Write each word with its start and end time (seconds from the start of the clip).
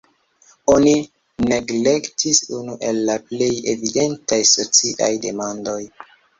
Oni 0.75 0.93
neglektis 1.51 2.41
unu 2.61 2.79
el 2.89 2.99
la 3.11 3.19
plej 3.29 3.53
evidentaj 3.77 4.43
sociaj 4.57 5.15
demandoj. 5.31 5.81